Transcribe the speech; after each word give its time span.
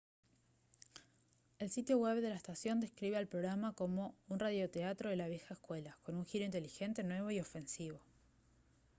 el 1.59 1.69
sitio 1.69 1.95
web 1.99 2.21
de 2.21 2.29
la 2.29 2.35
estación 2.35 2.79
describe 2.79 3.17
al 3.17 3.27
programa 3.27 3.73
como 3.73 4.15
«un 4.29 4.39
radioteatro 4.39 5.11
de 5.11 5.15
la 5.15 5.27
vieja 5.27 5.53
escuela 5.53 5.95
¡con 6.01 6.15
un 6.15 6.25
giro 6.25 6.43
inteligente 6.43 7.03
nuevo 7.03 7.29
y 7.29 7.39
ofensivo!» 7.39 8.01